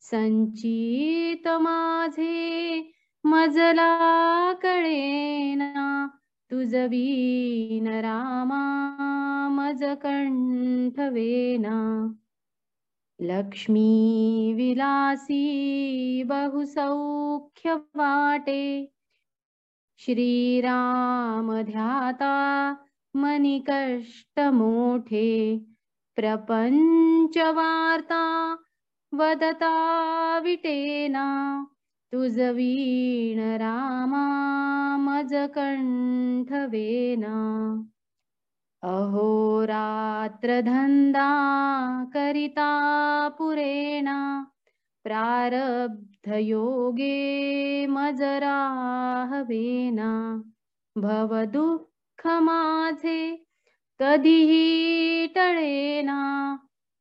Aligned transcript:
संचित 0.00 1.48
माझे 1.48 2.80
मजला 3.24 3.92
कळेना 4.62 6.06
तुझवीन 6.50 7.86
रामा 7.86 8.62
मज 9.50 9.84
कंठवेना 13.22 13.38
लक्ष्मी 13.38 14.52
विलासी 14.56 16.22
बहुसौख्य 16.22 17.74
वाटे 17.74 18.92
श्रीराम 19.98 21.62
ध्याता 21.62 22.72
मनी 23.16 23.64
कष्ट 23.70 24.40
मोठे 24.40 25.58
प्रपंच 26.16 27.38
वार्ता 27.38 28.52
वदता 29.14 30.38
विटेना। 30.38 31.66
तुझवीण 32.12 33.40
रामा 33.56 34.26
मज 34.96 35.34
धंदा 40.46 41.28
करिता 42.14 42.68
पुरेणा 43.28 44.44
प्रारब्धयोगे 45.04 47.06
मजराहवेना। 47.86 50.10
भवदुःख 50.96 52.26
माझे 52.26 53.44
कधीही 53.98 55.26
टळेना 55.26 56.56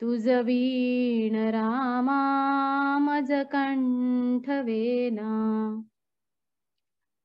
तुझवीण 0.00 1.34
रामा 1.34 2.98
मज 2.98 3.32
कंठवेना 3.32 5.32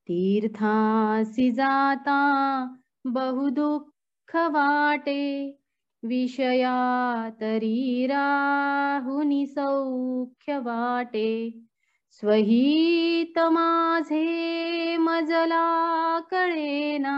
तीर्थासी 0.08 1.50
जाता 1.50 2.20
बहुदुःख 3.04 3.91
वाटे 4.34 5.58
विषया 6.04 6.74
तरी 7.30 8.06
राहुनी 8.06 9.46
सौख्य 9.46 10.58
वाटे 10.58 11.30
स्वहित 12.10 13.38
माझे 13.38 14.96
मजला 14.96 15.64
कळेना 16.20 17.16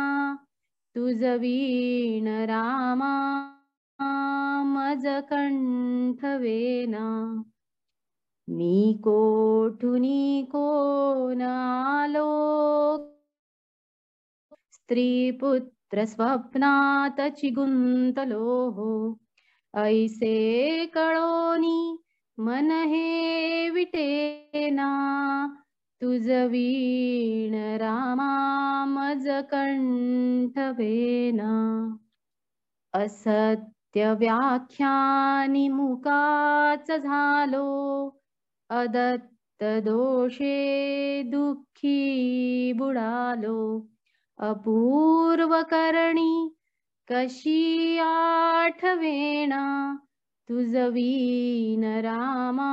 तुझवीण 0.97 2.29
रामा 2.29 3.15
मज 4.65 5.07
कंठवेना 5.31 7.07
मी 8.49 9.01
कोठुनी 9.05 10.43
कोण 10.53 11.43
आलो 11.43 12.31
स्त्रीपुत्र 14.73 15.84
स्वप्नात 15.99 17.21
चिगुंतलो 17.21 19.19
ऐसे 19.75 20.87
कळोनी 20.87 21.97
मन 22.39 22.71
हे 22.71 23.71
विटेना 23.71 25.47
तुझवीण 26.03 27.55
रामा 27.55 28.85
मज 28.89 29.29
कंठवेना 29.51 31.53
असत्य 32.93 34.15
व्याख्यानी 34.19 35.69
मुकाच 35.69 36.91
झालो 36.91 38.11
अदत्त 38.69 39.65
दोषे 39.65 41.23
दुःखी 41.23 42.73
बुडालो। 42.73 43.94
अपूर्वकरणी 44.39 46.33
कशी 47.09 47.99
आठवेणा 47.99 49.65
तुझवीन 50.49 51.85
रामा 52.05 52.73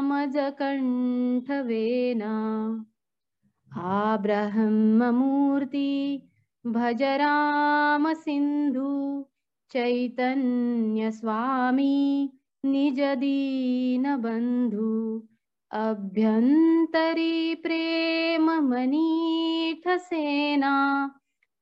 मज 0.00 0.36
कंठवेना 0.58 2.34
हा 3.70 4.16
ब्रह्ममूर्ती 4.22 5.90
भज 6.64 7.02
राम 7.02 8.12
सिंधू 8.12 9.22
चैतन्य 9.70 11.10
स्वामी 11.12 11.96
निज 12.64 13.00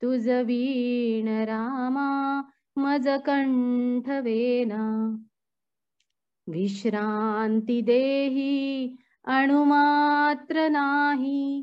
तुझवीण 0.02 1.28
रामा 1.28 2.42
मज 2.76 3.08
कंठवेना 3.26 5.16
विश्रांती 6.46 7.80
देही 7.80 8.96
अणुमात्र 9.24 10.68
नाही 10.68 11.62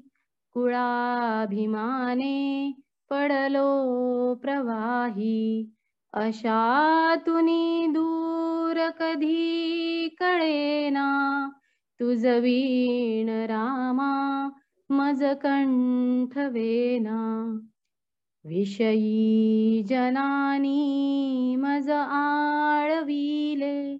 कुळाभिमाने 0.53 2.71
पडलो 3.09 4.33
प्रवाही। 4.33 5.71
अशा 6.13 7.15
तुनी 7.27 7.87
दूर 7.89 8.89
कधी 8.89 10.09
कळेना 10.19 11.49
तुझवीण 11.99 13.29
रामा 13.29 14.49
मज 14.91 15.23
कंठवेना 15.23 17.19
विषयी 18.45 19.83
जनानी 19.89 21.55
मज 21.55 21.89
आळविले। 21.89 23.97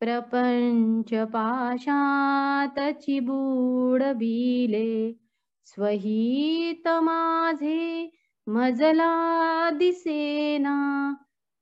प्रपंच 0.00 1.14
पाशातची 1.32 3.20
बुडबिले 3.20 5.12
स्वहित 5.64 6.88
माझे 7.02 8.10
मजला 8.46 9.70
दिसेना। 9.70 11.14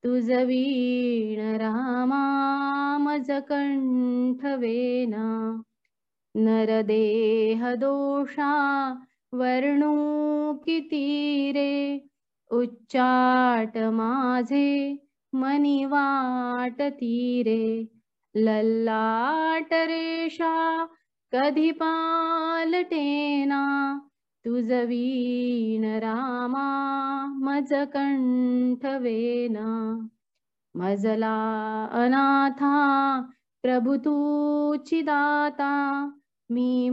तुझवीण 0.05 1.57
रामा 1.57 2.97
मज 3.01 3.31
कंठवेना 3.49 5.63
नरदेहदोषा 6.37 8.95
वर्णू 9.33 10.55
कितीरे? 10.55 12.09
उच्चाट 12.51 13.77
माझे 13.77 14.99
मनिवाट 15.35 16.83
तीरे। 16.83 17.89
लल्लाट 18.37 19.69
रेषा 19.73 20.87
कधी 21.33 21.71
पालटेना? 21.71 24.01
तुझवीन 24.45 25.85
रामा 25.85 27.27
मज 27.27 27.73
कंठवेना 27.73 30.09
मजला 30.77 31.89
अनाथा 31.93 33.23
प्रभु 33.63 33.97
तूची 33.97 35.03
दाता 35.03 36.13
मी 36.51 36.91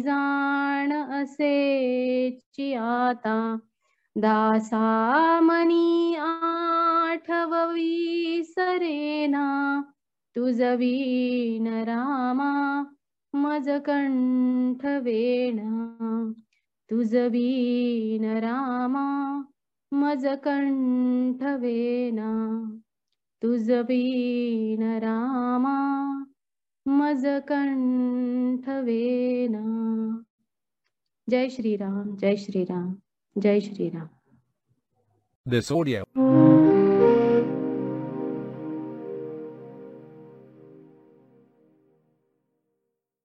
जाण 0.00 0.92
असे 0.92 2.30
आता. 2.74 3.56
दासा 4.16 5.40
मनी 5.40 6.14
आठववी 6.14 8.42
सरेना 8.44 9.80
तुझवीन 10.36 11.66
रामा 11.66 12.82
मज 13.34 13.68
कंठवेना 13.86 15.70
तुझवीन 16.90 18.24
रामा 18.38 19.42
मज 19.92 20.26
कंठवेना 20.44 22.30
तुझवीन 23.42 24.82
रामा 24.82 26.11
जय 31.28 31.48
श्री 31.48 31.76
राम 31.76 32.16
जय 32.16 32.36
श्री 32.36 32.64
राम 32.64 32.96
जय 33.38 33.60
श्री 33.60 33.88
राम 33.88 34.08
This 35.46 35.70
audio 35.70 36.02